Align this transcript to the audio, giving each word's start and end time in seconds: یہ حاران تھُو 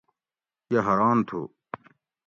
یہ 0.71 0.79
حاران 0.85 1.17
تھُو 1.27 1.39